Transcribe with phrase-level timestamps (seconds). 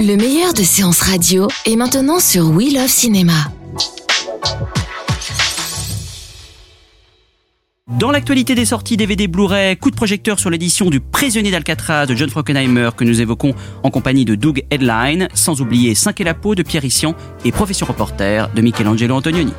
[0.00, 3.32] Le meilleur de séances radio est maintenant sur We Love Cinéma.
[7.98, 12.14] Dans l'actualité des sorties DVD Blu-ray, coup de projecteur sur l'édition du Prisonnier d'Alcatraz de
[12.14, 16.34] John Frankenheimer que nous évoquons en compagnie de Doug Headline, sans oublier 5 et la
[16.34, 17.14] peau de Pierre Issian
[17.44, 19.52] et Profession reporter de Michelangelo Antonioni.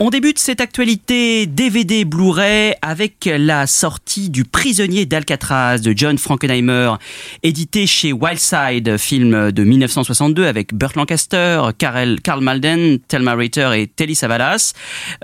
[0.00, 6.94] On débute cette actualité DVD Blu-ray avec la sortie du Prisonnier d'Alcatraz de John Frankenheimer,
[7.44, 13.86] édité chez Wildside, film de 1962 avec Burt Lancaster, Karl, Karl Malden, Thelma Ritter et
[13.86, 14.72] Telly Savalas.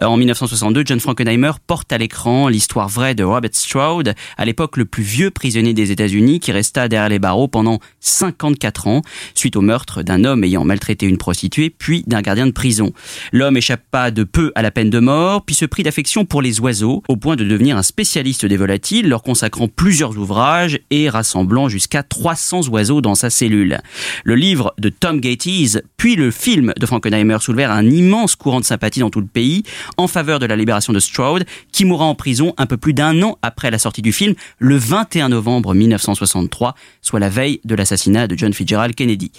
[0.02, 4.84] En 1962, John Frankenheimer porte à l'écran l'histoire vraie de Robert Stroud, à l'époque le
[4.84, 9.02] plus vieux prisonnier des États-Unis qui resta derrière les barreaux pendant 54 ans
[9.34, 12.92] suite au meurtre d'un homme ayant maltraité une prostituée puis d'un gardien de prison.
[13.32, 16.61] L'homme échappa de peu à la peine de mort, puis se prit d'affection pour les
[16.61, 21.69] oiseaux, au point de devenir un spécialiste des volatiles, leur consacrant plusieurs ouvrages et rassemblant
[21.69, 23.78] jusqu'à 300 oiseaux dans sa cellule.
[24.25, 28.64] Le livre de Tom Gates, puis le film de Frankenheimer soulevèrent un immense courant de
[28.64, 29.62] sympathie dans tout le pays
[29.97, 33.22] en faveur de la libération de Stroud, qui mourra en prison un peu plus d'un
[33.22, 38.27] an après la sortie du film, le 21 novembre 1963, soit la veille de l'assassinat
[38.27, 39.33] de John Fitzgerald Kennedy.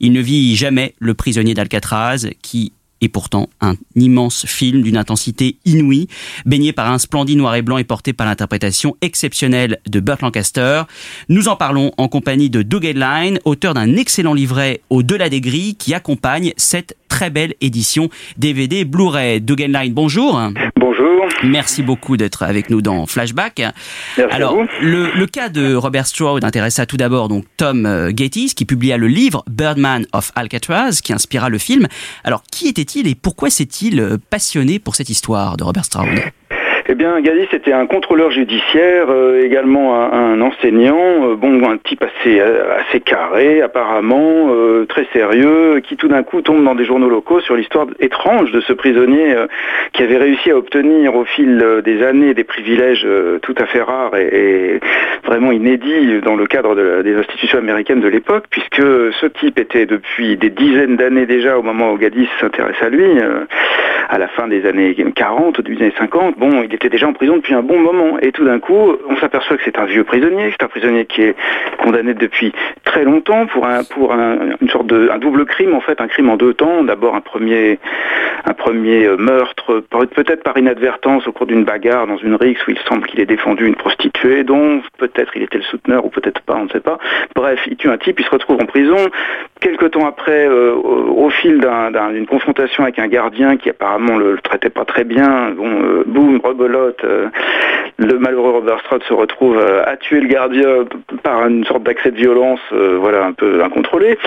[0.00, 5.58] Il ne vit jamais le prisonnier d'Alcatraz, qui et pourtant un immense film d'une intensité
[5.64, 6.08] inouïe,
[6.44, 10.82] baigné par un splendide noir et blanc et porté par l'interprétation exceptionnelle de Burt Lancaster.
[11.28, 15.74] Nous en parlons en compagnie de Doug Headline, auteur d'un excellent livret Au-delà des grilles
[15.74, 19.36] qui accompagne cette très belle édition DVD Blu-ray.
[19.36, 20.38] Headline, bonjour.
[20.78, 21.24] Bonjour.
[21.44, 23.62] Merci beaucoup d'être avec nous dans Flashback.
[24.18, 24.66] Merci Alors, à vous.
[24.82, 28.98] le, le cas de Robert Stroud intéressa tout d'abord donc Tom euh, Gates qui publia
[28.98, 31.86] le livre Birdman of Alcatraz qui inspira le film.
[32.22, 36.08] Alors, qui était-il et pourquoi s'est-il euh, passionné pour cette histoire de Robert Stroud?
[36.88, 42.04] Eh bien, Gadis était un contrôleur judiciaire, euh, également un, enseignant, euh, bon, un type
[42.04, 44.48] assez, euh, carré, apparemment,
[44.88, 48.60] très sérieux, qui tout d'un coup tombe dans des journaux locaux sur l'histoire étrange de
[48.60, 49.36] ce prisonnier
[49.92, 53.06] qui avait réussi à obtenir au fil des années des privilèges
[53.42, 54.80] tout à fait rares et,
[55.24, 60.36] vraiment inédits dans le cadre des institutions américaines de l'époque, puisque ce type était depuis
[60.36, 63.06] des dizaines d'années déjà au moment où Gadis s'intéresse à lui,
[64.08, 67.06] à la fin des années 40, au début des années 50, bon, il était déjà
[67.06, 68.18] en prison depuis un bon moment.
[68.20, 71.22] Et tout d'un coup, on s'aperçoit que c'est un vieux prisonnier, c'est un prisonnier qui
[71.22, 71.34] est
[71.82, 72.52] condamné depuis
[72.84, 76.08] très longtemps pour un pour un, une sorte de un double crime en fait, un
[76.08, 76.84] crime en deux temps.
[76.84, 77.78] D'abord un premier
[78.44, 82.78] un premier meurtre, peut-être par inadvertance au cours d'une bagarre dans une rixe où il
[82.88, 86.54] semble qu'il ait défendu une prostituée, dont peut-être il était le souteneur ou peut-être pas,
[86.54, 86.98] on ne sait pas.
[87.34, 88.96] Bref, il tue un type, il se retrouve en prison.
[89.66, 94.16] Quelque temps après, euh, au, fil d'un- d'un- d'une confrontation avec un gardien qui apparemment
[94.16, 97.26] le, le traitait pas très bien, bon, euh, boum, rebelote, euh,
[97.98, 100.84] le malheureux Robert Stroud se retrouve à tuer le gardien
[101.24, 104.18] par une sorte d'accès de violence, voilà, un peu incontrôlé.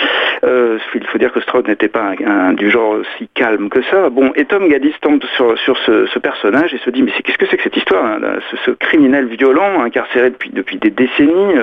[0.43, 2.13] Il faut dire que Stroud n'était pas
[2.57, 4.09] du genre aussi calme que ça.
[4.09, 5.55] Bon, et Tom Gaddis tombe sur,
[5.85, 8.17] ce, personnage et se dit, mais qu'est-ce que c'est que cette histoire hein,
[8.65, 11.53] ce, criminel violent, incarcéré depuis, depuis des décennies,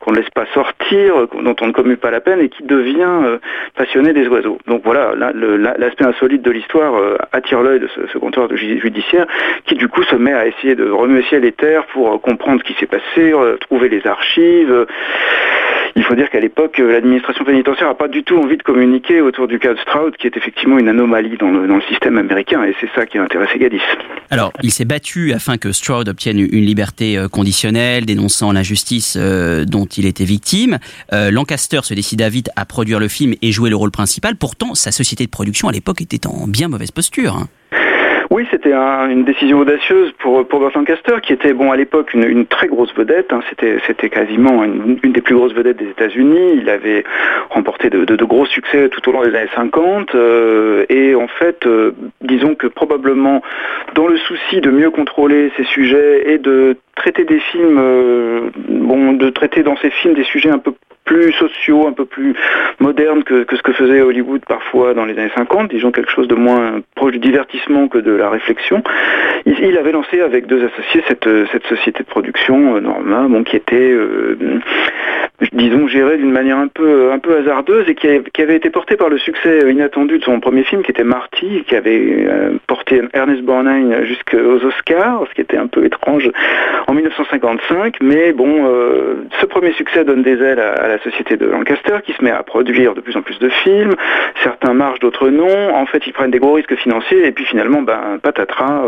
[0.00, 3.08] qu'on ne laisse pas sortir, dont on ne commute pas la peine et qui devient
[3.24, 3.38] euh,
[3.76, 4.58] passionné des oiseaux.
[4.66, 5.14] Donc voilà,
[5.78, 9.26] l'aspect insolite de l'histoire euh, attire l'œil de ce, ce judiciaire
[9.66, 12.60] qui du coup se met à essayer de remuer ciel et terre pour euh, comprendre
[12.60, 14.86] ce qui s'est passé, trouver les archives.
[15.96, 19.20] Il faut dire qu'à l'époque, euh, l'administration pénitentiaire n'a pas du tout envie de communiquer
[19.20, 22.74] autour du cas de Stroud, qui est effectivement une anomalie dans le, système américain, et
[22.80, 23.80] c'est ça qui a intéressé Gaddis.
[24.30, 29.64] Alors, il s'est battu afin que Stroud obtienne une liberté euh, conditionnelle, dénonçant l'injustice euh,
[29.64, 30.78] dont il était victime.
[31.12, 34.36] Lancaster se décida vite à produire le film et jouer le rôle principal.
[34.36, 37.36] Pourtant, sa société de production à l'époque était en bien mauvaise posture.
[37.36, 37.48] hein.
[38.34, 42.12] Oui, c'était un- une décision audacieuse pour, pour Burt Lancaster, qui était bon à l'époque
[42.14, 43.32] une, très grosse vedette.
[43.32, 43.38] hein.
[43.48, 46.54] C'était, quasiment une, des plus grosses vedettes des États-Unis.
[46.56, 47.04] Il avait
[47.50, 50.16] remporté de, gros succès tout au long des années 50.
[50.16, 51.92] euh, et en fait, euh,
[52.22, 53.40] disons que probablement
[53.94, 59.12] dans le souci de mieux contrôler ces sujets et de traiter des films, euh, bon,
[59.12, 60.72] de traiter dans ces films des sujets un peu
[61.04, 62.34] plus sociaux, un peu plus
[62.80, 66.34] modernes que, ce que faisait Hollywood parfois dans les années 50, disons quelque chose de
[66.34, 68.82] moins proche du divertissement que de la réflexion.
[69.46, 73.56] Il, avait lancé avec deux associés cette, cette société de production, euh, Norma, bon, qui
[73.56, 74.36] était, euh,
[75.52, 78.08] disons, gérée d'une manière un peu, un peu hasardeuse et qui,
[78.42, 81.76] avait été portée par le succès inattendu de son premier film qui était Marty, qui
[81.76, 86.30] avait euh, porté Ernest Borgnine jusqu'aux Oscars, ce qui était un peu étrange
[86.86, 88.64] en 1955, mais bon,
[89.40, 92.42] ce premier succès donne des ailes à, la société de Lancaster qui se met à
[92.42, 93.94] produire de plus en plus de films,
[94.42, 97.82] certains marchent, d'autres non, en fait ils prennent des gros risques financiers et puis finalement,
[97.82, 98.82] ben, patatras,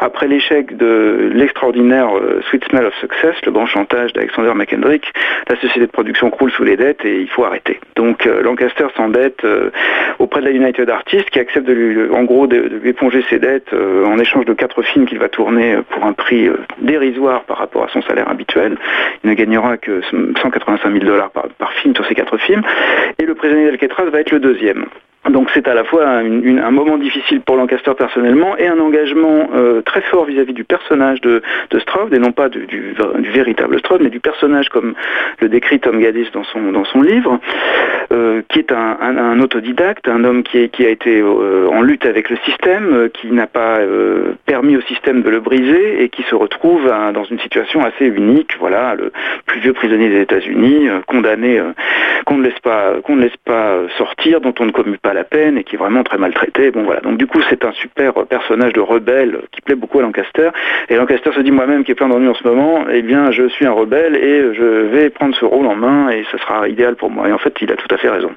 [0.00, 2.08] après l'échec de l'extraordinaire
[2.48, 5.12] Sweet Smell of Success, le grand chantage d'Alexander McKendrick,
[5.48, 7.80] la société de production croule sous les dettes et il faut arrêter.
[7.94, 9.70] Donc euh, Lancaster s'endette euh,
[10.18, 13.38] auprès de la United Artists qui accepte de lui, en gros de, lui éponger ses
[13.38, 17.58] dettes euh, en échange de quatre films qu'il va tourner pour un prix dérisoire par
[17.58, 18.76] rapport à son salaire habituel.
[19.24, 20.00] Il ne gagnera que
[20.40, 22.62] 185 000 dollars par, film sur ces quatre films.
[23.18, 24.86] Et le prisonnier d'Alcatraz va être le deuxième.
[25.36, 29.82] Donc c'est à la fois un, moment difficile pour Lancaster personnellement et un engagement euh,
[29.82, 32.94] très fort vis-à-vis du personnage de, de et non pas du,
[33.34, 34.94] véritable Stroud, mais du personnage comme
[35.40, 37.38] le décrit Tom Gaddis dans son, dans son livre,
[38.12, 42.36] euh, qui est un, autodidacte, un homme qui, a été euh, en lutte avec le
[42.38, 43.80] système, qui n'a pas
[44.46, 48.56] permis au système de le briser et qui se retrouve dans une situation assez unique.
[48.58, 49.12] Voilà, le
[49.44, 51.60] plus vieux prisonnier des États-Unis, condamné,
[52.24, 55.25] qu'on ne laisse pas, qu'on ne laisse pas sortir, dont on ne commute pas la
[55.26, 56.70] peine et qui est vraiment très maltraité.
[56.70, 57.00] Bon voilà.
[57.00, 60.50] Donc du coup c'est un super personnage de rebelle qui plaît beaucoup à Lancaster.
[60.88, 63.48] Et Lancaster se dit moi-même qui est plein d'ennuis en ce moment, eh bien je
[63.48, 66.96] suis un rebelle et je vais prendre ce rôle en main et ce sera idéal
[66.96, 67.28] pour moi.
[67.28, 68.30] Et en fait il a tout à fait raison.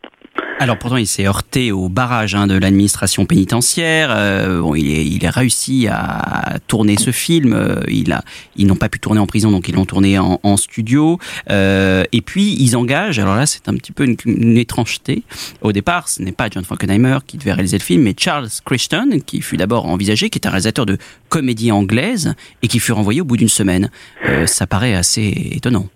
[0.62, 4.10] Alors pourtant, il s'est heurté au barrage hein, de l'administration pénitentiaire.
[4.12, 7.54] Euh, bon, il, est, il a réussi à tourner ce film.
[7.54, 8.26] Euh, il a,
[8.58, 11.18] ils n'ont pas pu tourner en prison, donc ils l'ont tourné en, en studio.
[11.50, 13.20] Euh, et puis ils engagent.
[13.20, 15.24] Alors là, c'est un petit peu une, une, étrangeté.
[15.62, 19.22] Au départ, ce n'est pas John Frankenheimer qui devait réaliser le film, mais Charles Crichton,
[19.26, 20.98] qui fut d'abord envisagé, qui est un réalisateur de
[21.30, 23.90] comédie anglaise et qui fut renvoyé au bout d'une semaine.
[24.28, 25.88] Euh, ça paraît assez étonnant.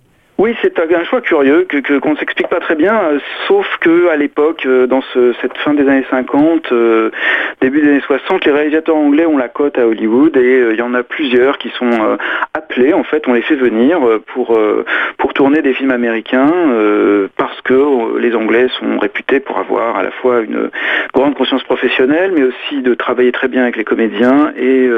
[0.43, 4.09] Oui, c'est un choix curieux que qu'on ne s'explique pas très bien, euh, sauf que
[4.09, 5.01] à l'époque, euh, dans
[5.41, 7.11] cette fin des années 50, euh,
[7.61, 10.81] début des années 60, les réalisateurs anglais ont la cote à Hollywood et il y
[10.81, 12.17] en a plusieurs qui sont
[12.53, 12.93] appelés.
[12.93, 14.53] En fait, on les fait venir pour
[15.33, 16.51] tourner des films américains
[17.37, 20.69] parce que les Anglais sont réputés pour avoir à la fois une
[21.13, 24.89] grande conscience professionnelle, mais aussi de travailler très bien avec les comédiens et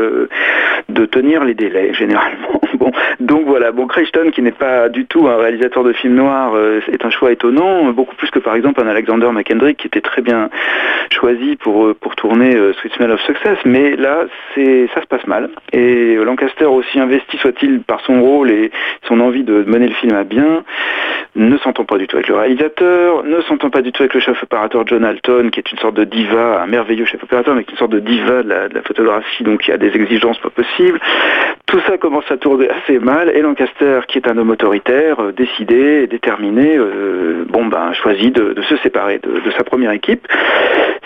[0.89, 2.55] de tenir les délais généralement.
[2.75, 3.71] Bon, donc voilà.
[3.71, 7.09] Bon, Crichton qui n'est pas du tout un réalisateur de films noirs euh, est un
[7.09, 10.50] choix étonnant, beaucoup plus que par exemple un Alexander McKendrick qui était très bien
[11.12, 13.57] choisi pour, euh, pour tourner euh, Sweet Smell of Success.
[13.65, 14.25] Mais là,
[14.56, 15.50] ça se passe mal.
[15.71, 18.71] Et Lancaster, aussi investi soit-il par son rôle et
[19.07, 20.63] son envie de mener le film à bien,
[21.35, 24.19] ne s'entend pas du tout avec le réalisateur, ne s'entend pas du tout avec le
[24.19, 27.63] chef opérateur John Alton, qui est une sorte de diva, un merveilleux chef opérateur, mais
[27.63, 29.95] qui est une sorte de diva de la, de la photographie, donc y a des
[29.95, 31.00] exigences pas possibles.
[31.65, 35.31] Tout ça commence à tourner assez mal, et Lancaster, qui est un homme autoritaire, euh,
[35.31, 40.27] décidé et déterminé, euh, bon ben choisit de, se séparer de, sa première équipe.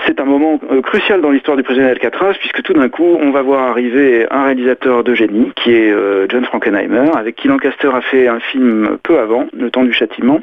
[0.05, 3.31] C'est un moment euh, crucial dans l'histoire du président Alcatraz, puisque tout d'un coup, on
[3.31, 5.93] va voir arriver un réalisateur de génie, qui est
[6.29, 10.39] John Frankenheimer, avec qui Lancaster a fait un film peu avant, Le temps du châtiment,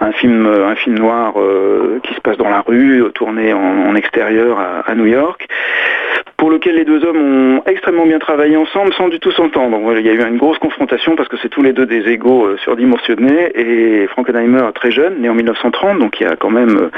[0.00, 1.34] un film, un film noir
[2.02, 5.48] qui se passe dans la rue, tourné en, extérieur à New York
[6.40, 9.78] pour lequel les deux hommes ont extrêmement bien travaillé ensemble sans du tout s'entendre.
[9.98, 12.46] Il y a eu une grosse confrontation parce que c'est tous les deux des égaux
[12.46, 16.90] euh, surdimensionnés et Frankenheimer très jeune, né en 1930, donc il y a quand même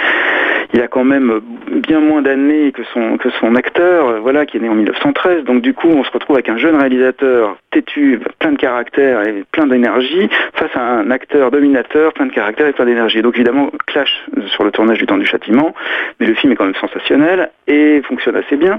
[0.77, 4.59] euh, a quand même bien moins d'années que son que son acteur, euh, voilà, qui
[4.59, 5.43] est né en 1913.
[5.43, 9.43] Donc du coup, on se retrouve avec un jeune réalisateur têtu, plein de caractère et
[9.51, 13.23] plein d'énergie, face à un acteur dominateur, plein de caractère et plein d'énergie.
[13.23, 15.75] Donc évidemment, clash sur le tournage du temps du châtiment,
[16.21, 18.78] mais le film est quand même sensationnel et fonctionne assez bien.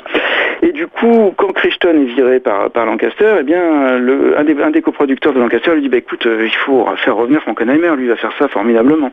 [0.61, 3.61] Et du coup, quand Crichton est viré par, par Lancaster, eh bien,
[4.37, 7.95] un, des, coproducteurs de Lancaster lui dit, bah, écoute, euh, il faut faire revenir Frankenheimer,
[7.97, 9.11] lui va faire ça formidablement.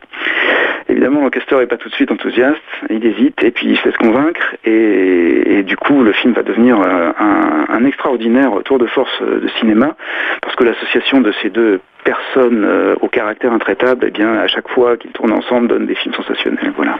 [0.87, 3.97] Évidemment, Lancaster n'est pas tout de suite enthousiaste, il hésite, et puis il se laisse
[3.97, 9.21] convaincre, et, du coup, le film va devenir euh, un, un extraordinaire tour de force
[9.21, 9.95] de cinéma,
[10.41, 14.69] parce que l'association de ces deux personnes euh, au caractère intraitable, eh bien, à chaque
[14.69, 16.73] fois qu'ils tournent ensemble, donnent des films sensationnels.
[16.75, 16.97] Voilà.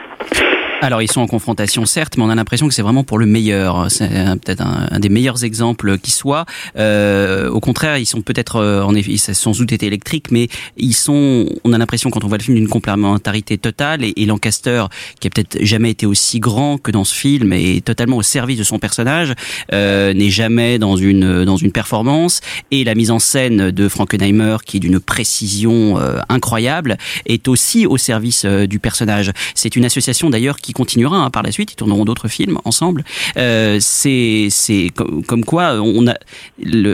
[0.84, 3.28] Alors, ils sont en confrontation, certes, mais on a l'impression que c'est vraiment pour le
[3.28, 3.92] meilleur.
[3.92, 4.10] C'est
[4.44, 6.46] peut-être un, des meilleurs exemples qui soit.
[6.76, 11.46] Euh, au contraire, ils sont peut-être, euh, en effet, sans doute électriques, mais ils sont,
[11.64, 14.04] on a l'impression quand on voit le film d'une complémentarité totale.
[14.04, 14.86] Et, et Lancaster,
[15.20, 18.58] qui a peut-être jamais été aussi grand que dans ce film, est totalement au service
[18.58, 19.36] de son personnage,
[19.74, 22.42] euh, n'est jamais dans une dans une performance.
[22.72, 25.98] Et la mise en scène de Frankenheimer, qui est d'une d'une précision
[26.30, 29.32] incroyable, est aussi au service du personnage.
[29.56, 31.72] C'est une association d'ailleurs qui continuera hein, par la suite.
[31.72, 33.04] Ils tourneront d'autres films ensemble.
[33.36, 36.16] c'est c'est comme, quoi on a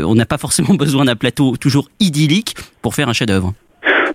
[0.06, 3.54] on n'a pas forcément besoin d'un plateau toujours idyllique pour faire un chef-d'œuvre.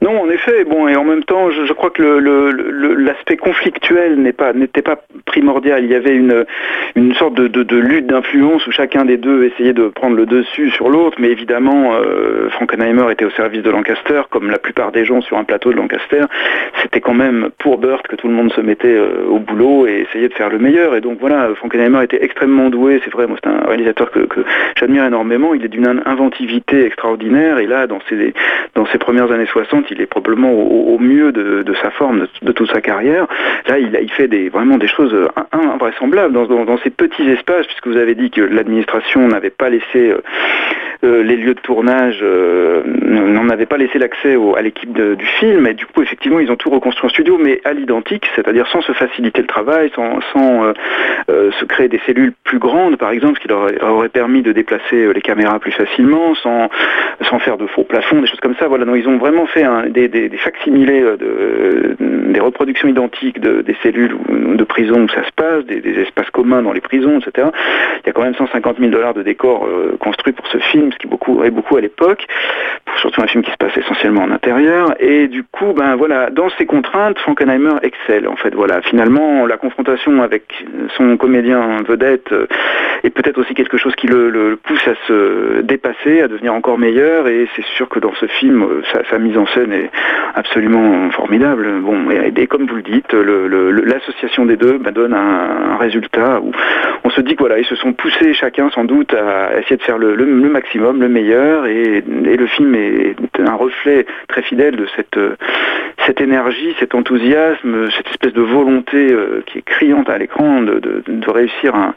[0.03, 0.65] Non, en effet.
[0.65, 5.85] Bon, et en même temps, je, crois que l'aspect conflictuel n'était pas primordial.
[5.85, 10.17] Il y avait une sorte de, lutte d'influence où chacun des deux essayait de prendre
[10.17, 11.19] le dessus sur l'autre.
[11.21, 15.39] Mais évidemment, euh, Frankenheimer était au service de Lancaster, comme la plupart des gens sur
[15.39, 16.25] un plateau de Lancaster.
[16.83, 20.05] C'était quand même pour Burt que tout le monde se mettait euh, au boulot et
[20.09, 20.97] essayait de faire le meilleur.
[20.97, 23.01] Et donc voilà, Frankenheimer était extrêmement doué.
[23.05, 24.27] C'est vrai, c'est un réalisateur que,
[24.75, 25.55] j'admire énormément.
[25.55, 27.59] Il est d'une inventivité extraordinaire.
[27.59, 28.35] Et là, dans ses
[28.75, 32.71] dans ses premières années 60, il est probablement au, mieux de, sa forme, de, toute
[32.71, 33.27] sa carrière.
[33.69, 35.15] Là, il, fait vraiment des choses
[35.53, 40.23] invraisemblables dans, ces petits espaces, puisque vous avez dit que l'administration n'avait pas laissé euh,
[41.05, 45.67] euh, les lieux de tournage, euh, n'en avait pas laissé l'accès à l'équipe du film,
[45.67, 48.83] et du coup, effectivement, ils ont tout reconstruit en studio, mais à l'identique, c'est-à-dire sans
[48.83, 50.21] se faciliter le travail, sans,
[51.29, 55.13] se créer des cellules plus grandes, par exemple, ce qui leur aurait permis de déplacer
[55.13, 56.69] les caméras plus facilement, sans,
[57.29, 58.69] sans faire de faux plafonds, des choses comme ça.
[58.69, 63.77] Voilà, non, ils ont vraiment fait un, des, facsimilés, de, des reproductions identiques de, des
[63.83, 67.49] cellules de prison où ça se passe, des, espaces communs dans les prisons, etc.
[68.03, 70.93] Il y a quand même 150 000 dollars de décors euh, construits pour ce film,
[70.93, 72.27] ce qui beaucoup, est beaucoup à l'époque,
[72.97, 74.95] surtout un film qui se passe essentiellement en intérieur.
[75.01, 78.29] Et du coup, ben voilà, dans ces contraintes, Frankenheimer excelle.
[78.29, 80.65] En fait, voilà, finalement, la confrontation avec
[80.97, 82.47] son comédien vedette euh,
[83.05, 87.29] est peut-être aussi quelque chose qui le, pousse à se dépasser, à devenir encore meilleur.
[87.29, 89.91] Et c'est sûr que dans ce film, euh, sa, mise en scène est
[90.35, 91.81] absolument formidable.
[91.81, 96.53] Bon, et, comme vous le dites, l'association des deux ben, donne un, résultat où
[97.13, 100.17] se dit que ils se sont poussés chacun sans doute à essayer de faire le,
[100.25, 105.19] maximum, le meilleur, et, le film est un reflet très fidèle de cette,
[106.07, 111.03] cette énergie, cet enthousiasme, cette espèce de volonté euh, qui est criante à l'écran de,
[111.31, 111.95] réussir un,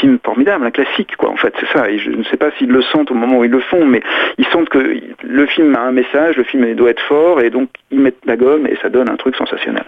[0.00, 1.30] film formidable, un classique, quoi.
[1.30, 1.90] En fait, c'est ça.
[1.90, 4.02] Et je ne sais pas s'ils le sentent au moment où ils le font, mais
[4.38, 7.68] ils sentent que le film a un message, le film doit être fort, et donc
[7.90, 9.84] ils mettent la gomme et ça donne un truc sensationnel.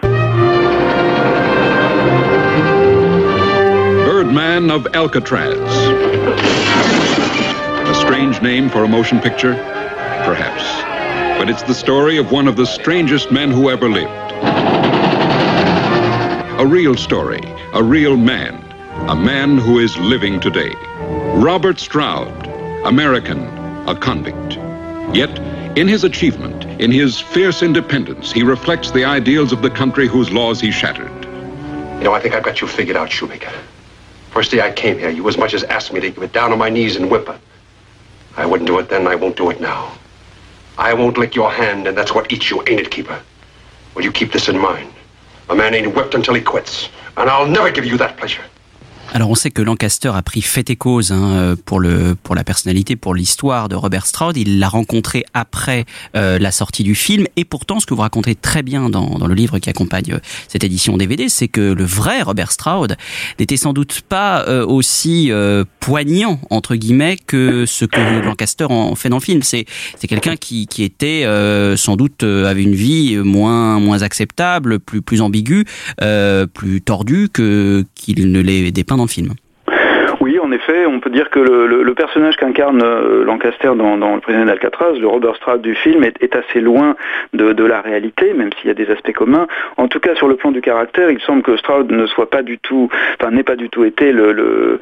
[4.05, 5.57] Birdman of Alcatraz.
[7.89, 9.55] A strange name for a motion picture?
[9.55, 10.63] Perhaps.
[11.39, 14.11] But it's the story of one of the strangest men who ever lived.
[16.61, 17.41] A real story,
[17.73, 18.63] a real man,
[19.09, 20.75] a man who is living today.
[21.33, 22.45] Robert Stroud,
[22.85, 23.39] American,
[23.89, 24.53] a convict.
[25.15, 25.35] Yet,
[25.75, 30.31] in his achievement, in his fierce independence, he reflects the ideals of the country whose
[30.31, 31.11] laws he shattered.
[31.97, 33.51] You know, I think I've got you figured out, Shoemaker.
[34.35, 36.57] First day I came here, you as much as asked me to get down on
[36.59, 37.39] my knees and whimper.
[38.35, 39.93] I wouldn't do it then, I won't do it now.
[40.77, 43.17] I won't lick your hand, and that's what eats you, ain't it, Keeper?
[43.93, 44.91] Well, you keep this in mind.
[45.47, 48.43] A man ain't whipped until he quits, and I'll never give you that pleasure.
[49.13, 52.35] Alors on sait que Lancaster a pris fait et cause hein, euh, pour le pour
[52.35, 54.35] la personnalité, pour l'histoire de Robert Stroud.
[54.35, 55.85] Il l'a rencontré après
[56.15, 59.27] euh, la sortie du film et pourtant ce que vous racontez très bien dans, dans
[59.27, 60.19] le livre qui accompagne euh,
[60.49, 62.97] cette édition DVD, c'est que le vrai Robert Stroud
[63.39, 65.31] n'était sans doute pas aussi
[65.79, 69.43] poignant entre guillemets que ce que Lancaster en fait dans le film.
[69.43, 69.65] C'est
[69.97, 71.25] c'est quelqu'un qui qui était
[71.77, 75.65] sans doute avait une vie moins moins acceptable, plus plus ambiguë,
[76.53, 79.33] plus tordue que qu'il ne l'est dépeint dans film.
[80.21, 84.45] Oui, en effet, on peut dire que le, personnage qu'incarne euh, Lancaster dans, Le Président
[84.45, 86.95] d'Alcatraz, le Robert Stroud du film, est, assez loin
[87.33, 89.47] de, la réalité, même s'il y a des aspects communs.
[89.77, 92.41] En tout cas, sur le plan du caractère, il semble que Stroud ne soit pas
[92.41, 94.79] du tout, enfin, n'ait pas du tout été le,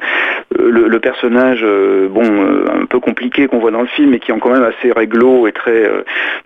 [1.02, 4.52] personnage, euh, euh, un peu compliqué qu'on voit dans le film, et qui est quand
[4.52, 5.88] même assez réglo et très,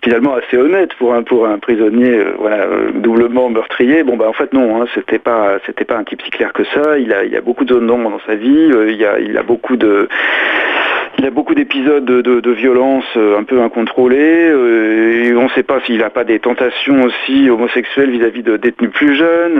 [0.03, 4.03] finalement, assez honnête pour un pour un prisonnier, voilà, doublement meurtrier.
[4.03, 6.65] Bon, bah, en fait, non, hein, c'était pas, c'était pas un type si clair que
[6.65, 6.99] ça.
[6.99, 8.69] Il a, a beaucoup de zones d'ombre dans sa vie
[9.29, 9.68] il a beaucoup
[11.19, 14.49] il a beaucoup d'épisodes de, violence euh, un peu incontrôlés.
[14.49, 18.91] Euh, on ne sait pas s'il n'a pas des tentations aussi homosexuelles vis-à-vis de détenus
[18.91, 19.59] plus jeunes.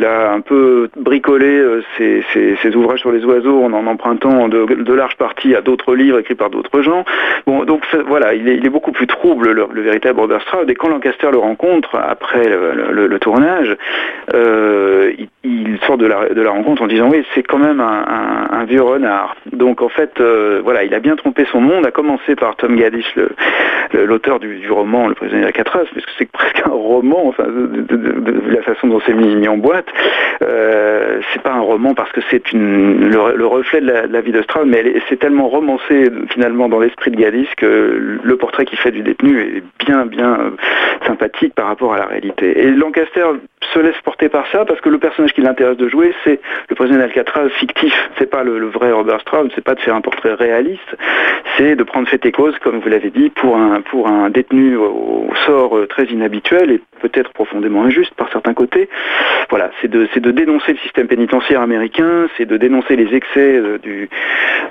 [0.00, 1.62] il a un peu bricolé
[1.98, 6.18] ses, ses, ouvrages sur les oiseaux en en empruntant de, larges parties à d'autres livres
[6.18, 7.04] écrits par d'autres gens.
[7.46, 10.70] Bon, donc voilà, il est, beaucoup plus trouble le, véritable Robert Stroud.
[10.70, 13.76] Et quand Lancaster le rencontre après le, tournage,
[14.32, 19.36] il, il, sort de la, rencontre en disant oui, c'est quand même un, vieux renard.
[19.52, 20.20] Donc en fait
[20.62, 23.14] voilà, il a bien trompé son monde, à commencer par Tom Gaddish,
[23.92, 28.62] l'auteur du, roman Le prisonnier d'Alcatraz, parce que c'est presque un roman, enfin, de, la
[28.62, 29.89] façon dont c'est mis, en boîte.
[30.42, 34.42] Euh, c'est pas un roman parce que c'est le, le, reflet de la, vie de
[34.42, 38.90] Strauss, mais c'est tellement romancé finalement dans l'esprit de Galis que le portrait qu'il fait
[38.90, 40.50] du détenu est bien bien euh,
[41.06, 42.58] sympathique par rapport à la réalité.
[42.58, 43.26] Et Lancaster
[43.72, 46.74] se laisse porter par ça parce que le personnage qui l'intéresse de jouer, c'est le
[46.74, 47.94] prisonnier d'Alcatraz fictif.
[48.18, 50.96] C'est pas le, vrai Robert Strauss, c'est pas de faire un portrait réaliste,
[51.56, 54.76] c'est de prendre fait et cause, comme vous l'avez dit, pour un pour un détenu
[54.76, 58.88] au, au sort euh, très inhabituel et peut-être profondément injuste par certains côtés.
[59.48, 63.78] Voilà, c'est de de dénoncer le système pénitentiaire américain, c'est de dénoncer les excès euh,
[63.78, 64.08] du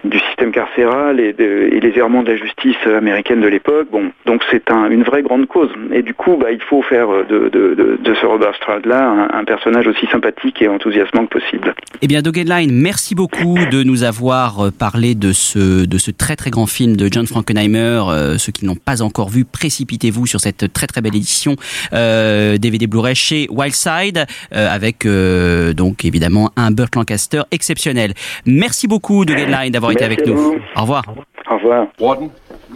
[0.03, 3.87] du système carcéral et, de, et les errements de la justice américaine de l'époque.
[3.91, 5.69] Bon, donc c'est un, une vraie grande cause.
[5.91, 9.43] Et du coup, bah, il faut faire de, de, de, ce Robert Strauss là un,
[9.43, 11.73] personnage aussi sympathique et enthousiasmant que possible.
[12.01, 16.11] Eh bien, Dog Headline, merci beaucoup de nous avoir euh, parlé de ce, de ce
[16.11, 18.03] très très grand film de John Frankenheimer.
[18.09, 21.55] Euh, ceux qui n'ont pas encore vu, précipitez-vous sur cette très très belle édition
[21.93, 28.13] euh, DVD Blu-ray chez Wildside, euh, avec euh, donc évidemment un Burt Lancaster exceptionnel.
[28.45, 30.57] Merci beaucoup, Dog Headline, d'avoir été avec nous.
[30.75, 31.03] Au revoir.
[31.49, 31.87] Au revoir.
[31.99, 32.29] Warden,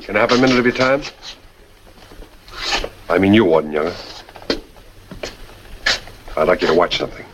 [0.06, 1.02] can I have a minute of your time?
[3.10, 3.94] I mean you, Warden Younger.
[6.36, 7.26] I'd like you to watch something.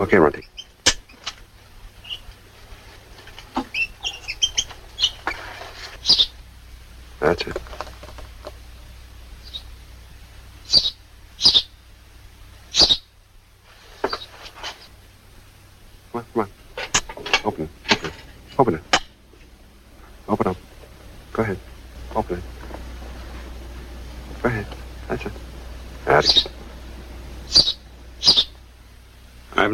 [0.00, 0.44] Okay, Runty.
[7.20, 7.67] That's it.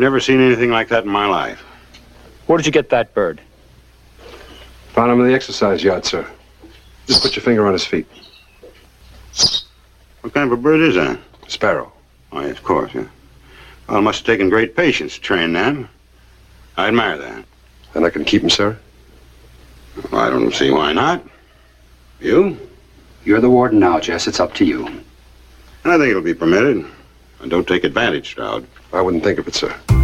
[0.04, 1.60] Never seen anything like that in my life.
[2.46, 3.40] Where did you get that bird?
[4.92, 6.30] Found him in the exercise yard, sir.
[7.06, 8.06] Just put your finger on his feet.
[10.20, 11.18] What kind of a bird is that?
[11.48, 11.90] Sparrow.
[12.32, 13.06] Oh, yes, of course, yeah.
[13.88, 15.88] Well, it must have taken great patience to train them.
[16.76, 17.44] I admire that.
[17.94, 18.78] And I can keep him, sir?
[20.10, 21.24] Well, I don't see why not.
[22.20, 22.58] You?
[23.24, 24.26] You're the warden now, Jess.
[24.26, 24.86] It's up to you.
[24.86, 26.84] And I think it'll be permitted.
[27.44, 28.66] And don't take advantage, Stroud.
[28.94, 30.03] I wouldn't think of it, sir.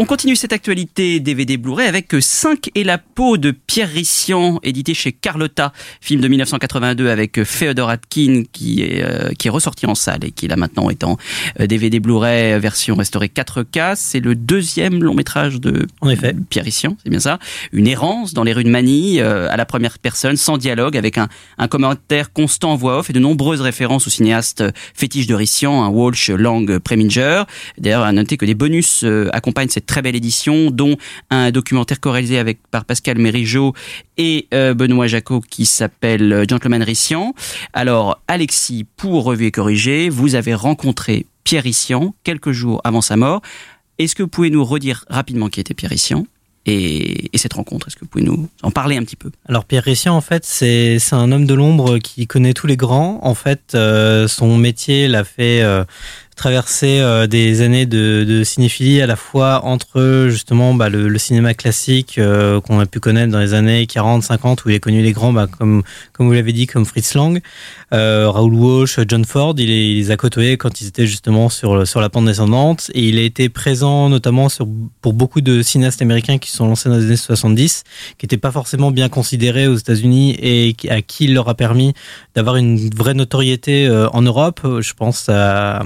[0.00, 4.94] On continue cette actualité DVD Blu-ray avec 5 et la peau de Pierre Rissian, édité
[4.94, 9.94] chez Carlotta, film de 1982 avec Féodor Atkin qui est, euh, qui est ressorti en
[9.94, 11.18] salle et qui là maintenant est en
[11.58, 13.92] DVD Blu-ray version restaurée 4K.
[13.94, 16.34] C'est le deuxième long métrage de en effet.
[16.48, 17.38] Pierre Rissian, c'est bien ça.
[17.72, 21.18] Une errance dans les rues de Manille euh, à la première personne, sans dialogue, avec
[21.18, 25.34] un, un commentaire constant en voix off et de nombreuses références au cinéaste fétiche de
[25.34, 27.42] Rissian, un Walsh Lang Preminger.
[27.76, 30.96] D'ailleurs, à noter que des bonus euh, accompagnent cette très belle édition, dont
[31.30, 33.74] un documentaire co-réalisé avec par Pascal Mérigeau
[34.18, 37.34] et euh, Benoît Jacot qui s'appelle Gentleman Rissian.
[37.72, 43.16] Alors, Alexis, pour Revue et Corrigé, vous avez rencontré Pierre Rissian quelques jours avant sa
[43.16, 43.42] mort.
[43.98, 46.24] Est-ce que vous pouvez nous redire rapidement qui était Pierre Rissian
[46.66, 49.30] et, et, cette rencontre, est-ce que vous pouvez nous en parler un petit peu?
[49.48, 53.18] Alors Pierre Rissian, en fait, c'est un homme de l'ombre qui connaît tous les grands.
[53.22, 55.84] En fait, euh, son métier l'a fait euh,
[56.40, 62.16] traverser euh, des années de, cinéphilie à la fois entre justement bah, le, cinéma classique
[62.16, 65.12] euh, qu'on a pu connaître dans les années 40, 50 où il a connu les
[65.12, 65.82] grands, bah, comme
[66.14, 67.42] comme vous l'avez dit, comme Fritz Lang,
[67.92, 69.54] euh, Raoul Walsh, John Ford.
[69.58, 72.90] Il, est, il, les a côtoyés quand ils étaient justement sur sur la pente descendante
[72.94, 74.46] et il a été présent notamment
[75.02, 77.84] pour beaucoup de cinéastes américains qui sont lancés dans les années 70,
[78.16, 81.92] qui n'étaient pas forcément bien considérés aux États-Unis et à qui il leur a permis
[82.34, 84.60] d'avoir une vraie notoriété en Europe.
[84.80, 85.82] Je pense à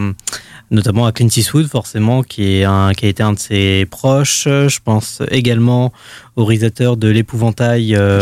[0.70, 4.44] notamment à Clint Eastwood forcément qui est un qui a été un de ses proches.
[4.44, 5.92] Je pense également
[6.36, 8.20] au réalisateur de l'épouvantail euh,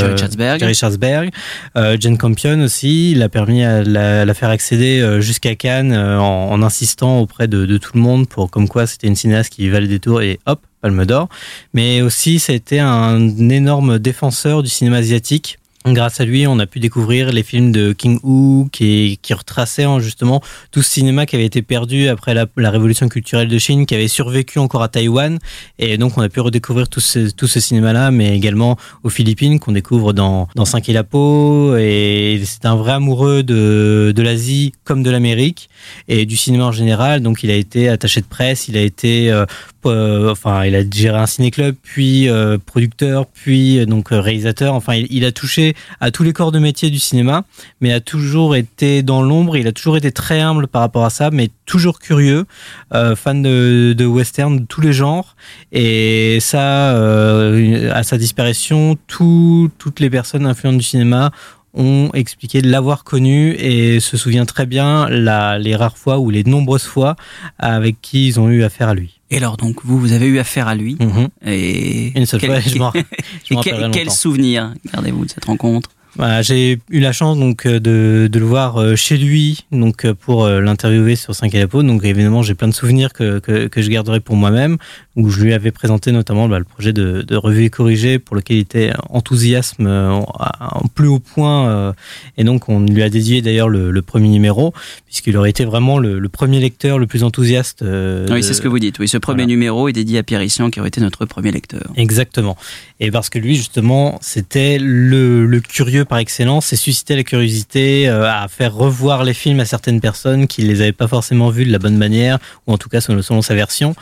[0.61, 1.31] Jerry Chatsberg.
[1.77, 5.93] Euh, Jane Campion aussi il a permis à la, la faire accéder euh, jusqu'à Cannes
[5.93, 9.17] euh, en, en, insistant auprès de, de, tout le monde pour comme quoi c'était une
[9.17, 11.29] cinéaste qui valait des tours et hop Palme d'Or.
[11.75, 16.61] Mais aussi ça a été un énorme défenseur du cinéma asiatique Grâce à lui, on
[16.61, 20.41] a pu découvrir les films de King Hu qui, qui retraçaient justement
[20.71, 23.95] tout ce cinéma qui avait été perdu après la, la, révolution culturelle de Chine, qui
[23.95, 25.39] avait survécu encore à Taïwan.
[25.81, 29.59] Et donc, on a pu redécouvrir tout ce, tout ce cinéma-là, mais également aux Philippines,
[29.59, 30.93] qu'on découvre dans, dans Cinq et.
[30.93, 35.69] Et c'est un vrai amoureux de, de l'Asie comme de l'Amérique
[36.07, 37.21] et du cinéma en général.
[37.21, 39.47] Donc, il a été attaché de presse, il a été euh,
[39.91, 44.75] enfin, il a géré un ciné-club, puis euh, producteur, puis euh, donc réalisateur.
[44.75, 47.45] Enfin, il, a touché à tous les corps de métier du cinéma,
[47.81, 49.57] mais a toujours été dans l'ombre.
[49.57, 52.45] Il a toujours été très humble par rapport à ça, mais toujours curieux,
[52.91, 55.37] fan de, de, western de tous les genres.
[55.73, 61.31] Et ça, à sa disparition, tout, toutes les personnes influentes du cinéma
[61.75, 66.45] ont expliqué l'avoir connu et se souvient très bien la, les rares fois ou les
[66.45, 67.17] nombreuses fois
[67.59, 69.22] avec qui ils ont eu affaire à lui.
[69.33, 70.97] Et alors donc vous, vous avez eu affaire à lui.
[71.01, 71.29] Mhm.
[71.47, 75.91] et Une seule quel, fois, je m'en- je et quel, souvenir gardez-vous de cette rencontre?
[76.17, 80.05] Voilà, j'ai eu la chance donc euh, de, de le voir euh, chez lui donc
[80.05, 81.83] euh, pour l'interviewer sur 5 à la peau.
[81.83, 84.77] Donc évidemment j'ai plein de souvenirs que, que, que je garderai pour moi-même
[85.17, 88.37] où je lui avais présenté notamment bah, le projet de, de revue et corrigé pour
[88.37, 91.95] lequel il était enthousiasme en plus haut point
[92.37, 94.75] et donc on lui a dédié d'ailleurs le, le premier numéro
[95.07, 97.83] puisqu'il aurait été vraiment le, le premier lecteur le plus enthousiaste.
[97.83, 98.99] euh, Oui, de- c'est ce que vous dites.
[98.99, 99.47] Oui, ce premier Voilà.
[99.55, 101.83] numéro est dédié à Pierre Issian qui aurait été notre premier lecteur.
[101.97, 102.57] Exactement.
[103.01, 108.09] Et parce que lui, justement, c'était le, le curieux par excellence et suscitait la curiosité
[108.09, 111.65] euh, à faire revoir les films à certaines personnes qui les avaient pas forcément vus
[111.65, 113.95] de la bonne manière, ou en tout cas selon, selon sa version.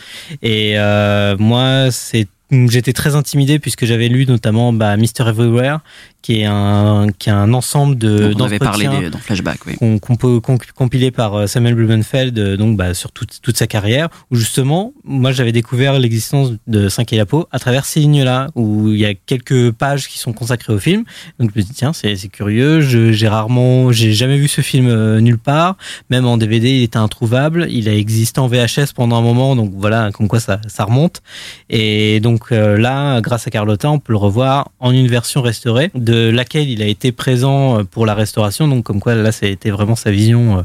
[0.42, 5.28] Et euh, moi, c'est J'étais très intimidé puisque j'avais lu notamment bah, Mr.
[5.28, 5.78] Everywhere,
[6.22, 8.32] qui est un, qui est un ensemble de.
[8.36, 9.76] On avait parlé des- dans Flashback, oui.
[9.76, 13.56] qu'on qu'on peut con- compiler par euh, Samuel Blumenfeld euh, donc bah, sur toute, toute
[13.56, 17.84] sa carrière où justement moi j'avais découvert l'existence de 5 et la peau à travers
[17.84, 21.04] ces lignes là où il y a quelques pages qui sont consacrées au film
[21.38, 24.60] donc je me dis tiens c'est c'est curieux je- j'ai rarement j'ai jamais vu ce
[24.60, 25.76] film euh, nulle part
[26.10, 29.72] même en DVD il était introuvable il a existé en VHS pendant un moment donc
[29.74, 31.22] voilà comme quoi ça, ça remonte
[31.70, 35.90] et donc euh, là grâce à Carlotta on peut le revoir en une version restaurée
[35.94, 39.46] de laquelle il a été présent euh, pour la restauration donc comme quoi là ça
[39.46, 40.64] a été vraiment sa vision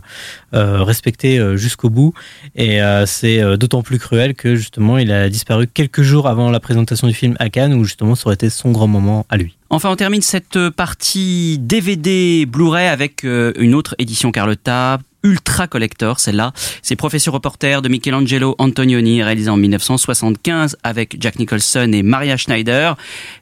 [0.53, 2.13] euh, respectée jusqu'au bout
[2.55, 7.07] et c'est d'autant plus cruel que justement il a disparu quelques jours avant la présentation
[7.07, 9.89] du film à Cannes où justement ça aurait été son grand moment à lui Enfin,
[9.89, 14.99] on termine cette partie DVD Blu-ray avec une autre édition Carlotta.
[15.25, 16.53] Ultra collector, celle-là.
[16.83, 22.95] C'est Professeur reporter de Michelangelo Antonioni, réalisé en 1975 avec Jack Nicholson et Maria Schneider.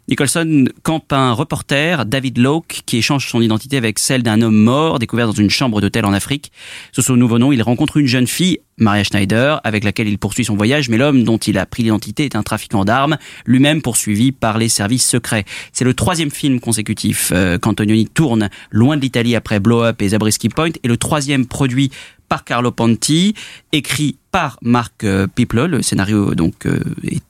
[0.10, 5.00] Nicholson campe un reporter, David Locke, qui échange son identité avec celle d'un homme mort
[5.00, 6.52] découvert dans une chambre d'hôtel en Afrique.
[6.92, 10.44] Sous son nouveau nom, il rencontre une jeune fille, Maria Schneider, avec laquelle il poursuit
[10.44, 14.34] son voyage, mais l'homme dont il a pris l'identité est un trafiquant d'armes, lui-même poursuivi
[14.34, 15.46] par les services secrets.
[15.72, 20.10] C'est le troisième film consécutif euh, qu'Antonioni tourne loin de l'Italie après Blow Up et
[20.10, 21.92] Zabriskie Point, et le troisième produit
[22.34, 23.36] par Carlo Ponti,
[23.74, 26.80] écrit par Marc euh, Piplo, le scénario donc euh,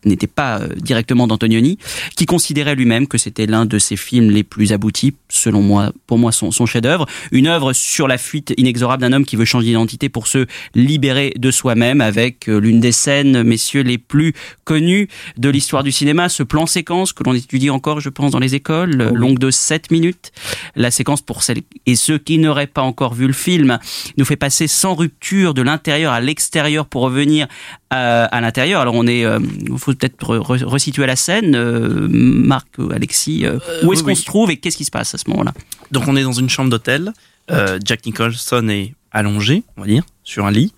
[0.06, 1.78] n'était pas euh, directement d'Antonioni,
[2.16, 6.18] qui considérait lui-même que c'était l'un de ses films les plus aboutis, selon moi, pour
[6.18, 9.68] moi son, son chef-d'œuvre, une œuvre sur la fuite inexorable d'un homme qui veut changer
[9.68, 15.08] d'identité pour se libérer de soi-même, avec euh, l'une des scènes, messieurs, les plus connues
[15.38, 18.56] de l'histoire du cinéma, ce plan séquence que l'on étudie encore, je pense, dans les
[18.56, 20.32] écoles, euh, longue de 7 minutes.
[20.76, 23.80] La séquence pour celles et ceux qui n'auraient pas encore vu le film
[24.18, 27.48] nous fait passer sans rupture de l'intérieur à l'extérieur pour revenir
[27.90, 28.82] à, à l'intérieur.
[28.82, 31.56] Alors on est, il faut peut-être re- re- resituer la scène.
[31.56, 34.16] euh, Marc, euh, Alexis, euh, où est-ce oui, qu'on oui.
[34.16, 35.54] se trouve et qu'est-ce qui se passe à ce moment-là?
[35.92, 37.14] Donc on est dans une chambre d'hôtel.
[37.52, 40.74] Euh, Jack Nicholson est allongé, on va dire, sur un lit.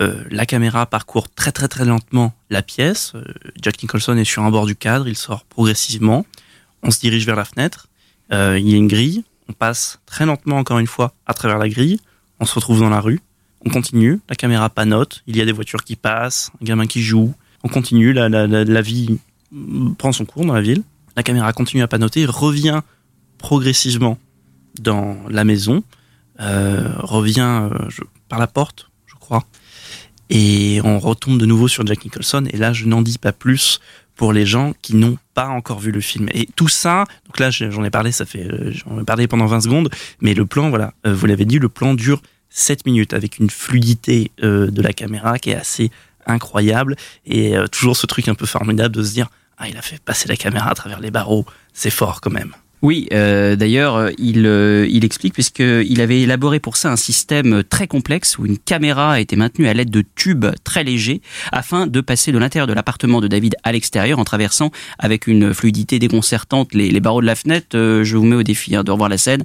[0.00, 3.12] Euh, la caméra parcourt très très très lentement la pièce.
[3.14, 3.24] Euh,
[3.60, 6.26] Jack Nicholson est sur un bord du cadre, il sort progressivement.
[6.82, 7.88] On se dirige vers la fenêtre.
[8.32, 9.24] Euh, il y a une grille.
[9.48, 11.98] On passe très lentement encore une fois à travers la grille.
[12.40, 13.20] On se retrouve dans la rue.
[13.64, 14.20] On continue.
[14.28, 15.22] La caméra panote.
[15.26, 17.32] Il y a des voitures qui passent, un gamin qui joue.
[17.62, 18.12] On continue.
[18.12, 19.18] La, la, la, vie
[19.98, 20.82] prend son cours dans la ville.
[21.16, 22.80] La caméra continue à panoter, revient
[23.38, 24.18] progressivement
[24.80, 25.82] dans la maison,
[26.40, 27.88] euh, revient euh,
[28.28, 29.44] par la porte, je crois,
[30.30, 32.44] et on retombe de nouveau sur Jack Nicholson.
[32.50, 33.80] Et là, je n'en dis pas plus
[34.16, 36.28] pour les gens qui n'ont pas encore vu le film.
[36.32, 39.26] Et tout ça, donc là, je- j'en ai parlé, ça fait, euh, j'en ai parlé
[39.28, 39.90] pendant 20 secondes,
[40.22, 42.22] mais le plan, voilà, vous l'avez dit, le plan dure
[42.52, 45.90] 7 minutes avec une fluidité euh, de la caméra qui est assez
[46.26, 46.96] incroyable.
[47.26, 50.00] Et euh, toujours ce truc un peu formidable de se dire ah il a fait
[50.00, 51.46] passer la caméra à travers les barreaux.
[51.72, 56.58] C'est fort quand même Oui, euh, d'ailleurs, euh, il, euh, il explique, puisqu'il avait élaboré
[56.58, 60.46] pour ça un système très complexe où une caméra été maintenue à l'aide de tubes
[60.64, 64.70] très légers afin de passer de l'intérieur de l'appartement de David à l'extérieur en traversant
[64.98, 67.76] avec une fluidité déconcertante les, barreaux de la fenêtre.
[67.76, 69.44] Euh, je vous mets au défi hein, de revoir la scène.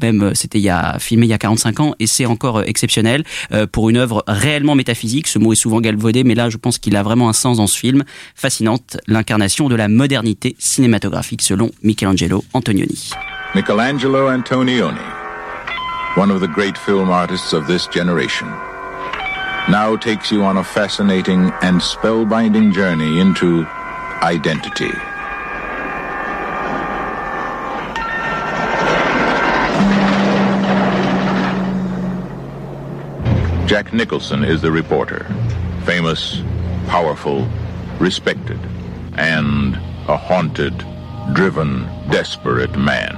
[0.00, 2.58] Même, euh, c'était il y a, filmé il y a 45 ans et c'est encore
[2.58, 3.24] euh, exceptionnel
[3.72, 5.26] pour une œuvre réellement métaphysique.
[5.26, 7.66] Ce mot est souvent galvaudé, mais là, je pense qu'il a vraiment un sens dans
[7.66, 8.04] ce film.
[8.34, 12.77] Fascinante, l'incarnation de la modernité cinématographique selon Michelangelo Antonioni.
[13.54, 18.46] Michelangelo Antonioni, one of the great film artists of this generation.
[19.68, 23.66] now takes you on a fascinating and spellbinding journey into
[24.22, 24.92] identity.
[33.66, 35.26] Jack Nicholson is the reporter.
[35.84, 36.40] Famous,
[36.86, 37.46] powerful,
[37.98, 38.60] respected,
[39.16, 39.74] and
[40.06, 40.86] a haunted,
[41.32, 43.14] driven, desperate man.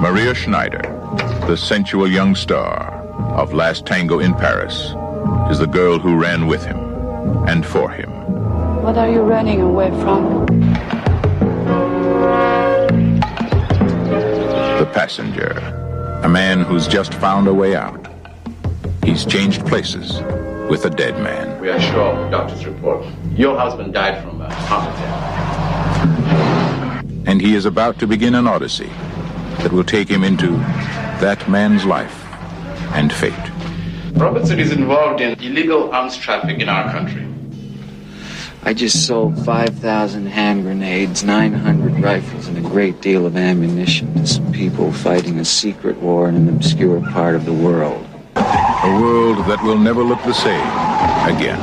[0.00, 0.82] Maria Schneider,
[1.46, 2.92] the sensual young star
[3.36, 4.94] of Last Tango in Paris,
[5.50, 6.78] is the girl who ran with him
[7.48, 8.10] and for him.
[8.82, 10.46] What are you running away from?
[14.78, 15.52] The passenger,
[16.22, 18.06] a man who's just found a way out.
[19.04, 20.20] He's changed places
[20.68, 21.60] with a dead man.
[21.60, 23.06] We are sure of the doctor's report.
[23.36, 25.33] Your husband died from a heart attack.
[27.34, 28.90] And he is about to begin an odyssey
[29.58, 30.52] that will take him into
[31.18, 32.24] that man's life
[32.94, 33.34] and fate.
[34.12, 37.26] Robertson is involved in illegal arms traffic in our country.
[38.62, 44.28] I just sold 5,000 hand grenades, 900 rifles, and a great deal of ammunition to
[44.28, 48.06] some people fighting a secret war in an obscure part of the world.
[48.36, 50.68] A world that will never look the same
[51.26, 51.58] again.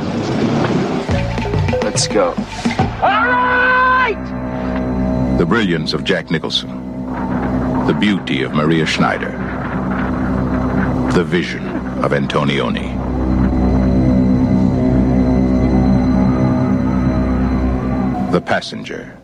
[1.80, 2.34] Let's go.
[5.42, 6.68] The brilliance of Jack Nicholson.
[7.88, 9.32] The beauty of Maria Schneider.
[11.14, 11.66] The vision
[12.04, 12.94] of Antonioni.
[18.30, 19.16] The Passenger.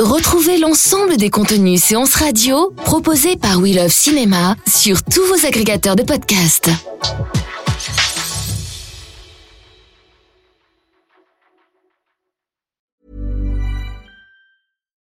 [0.00, 5.94] Retrouvez l'ensemble des contenus séances radio proposés par We Love Cinéma sur tous vos agrégateurs
[5.94, 6.70] de podcasts.